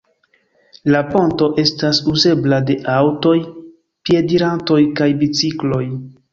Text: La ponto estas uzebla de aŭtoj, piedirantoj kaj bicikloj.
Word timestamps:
La 0.95 1.01
ponto 1.09 1.49
estas 1.65 1.99
uzebla 2.13 2.59
de 2.71 2.79
aŭtoj, 2.95 3.35
piedirantoj 4.11 4.83
kaj 5.01 5.13
bicikloj. 5.25 5.83